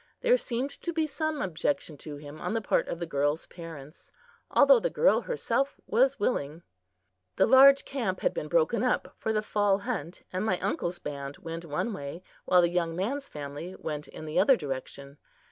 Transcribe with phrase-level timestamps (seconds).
[0.21, 4.11] There seemed to be some objection to him on the part of the girl's parents,
[4.49, 6.63] although the girl herself was willing.
[7.35, 11.37] The large camp had been broken up for the fall hunt, and my uncle's band
[11.37, 15.19] went one way, while the young man's family went in the other direction.